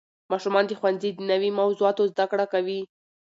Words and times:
ماشومان 0.31 0.63
د 0.67 0.71
ښوونځي 0.79 1.09
د 1.13 1.19
نوې 1.31 1.49
موضوعاتو 1.59 2.09
زده 2.11 2.25
کړه 2.31 2.45
کوي 2.53 2.79